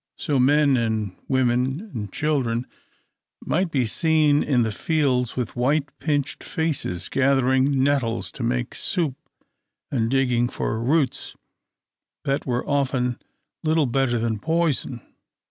So 0.17 0.39
men 0.39 0.77
and 0.77 1.15
women 1.27 1.91
and 1.93 2.11
children 2.11 2.65
might 3.39 3.69
be 3.69 3.85
seen 3.85 4.41
in 4.41 4.63
the 4.63 4.71
fields, 4.71 5.35
with 5.35 5.55
white 5.55 5.91
pinched 5.99 6.43
faces, 6.43 7.07
gathering 7.07 7.83
nettles 7.83 8.31
to 8.31 8.41
make 8.41 8.73
soup, 8.73 9.13
and 9.91 10.09
digging 10.09 10.49
for 10.49 10.81
roots 10.81 11.35
that 12.23 12.47
were 12.47 12.67
often 12.67 13.19
little 13.61 13.85
better 13.85 14.17
than 14.17 14.39
poison. 14.39 15.01